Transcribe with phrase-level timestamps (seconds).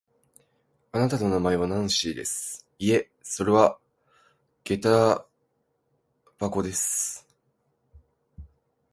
[0.93, 2.65] あなたの名前はナンシーです。
[2.79, 3.77] いいえ、それは
[4.63, 5.27] げた
[6.39, 7.27] 箱です。